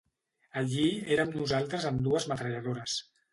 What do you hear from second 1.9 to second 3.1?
amb dues metralladores.